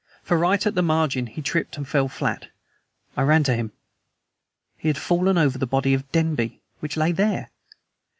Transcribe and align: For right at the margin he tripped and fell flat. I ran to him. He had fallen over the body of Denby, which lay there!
For 0.23 0.35
right 0.35 0.65
at 0.65 0.73
the 0.73 0.81
margin 0.81 1.27
he 1.27 1.43
tripped 1.43 1.77
and 1.77 1.87
fell 1.87 2.07
flat. 2.07 2.47
I 3.15 3.21
ran 3.21 3.43
to 3.43 3.53
him. 3.55 3.71
He 4.79 4.87
had 4.87 4.97
fallen 4.97 5.37
over 5.37 5.59
the 5.59 5.67
body 5.67 5.93
of 5.93 6.11
Denby, 6.11 6.59
which 6.79 6.97
lay 6.97 7.11
there! 7.11 7.51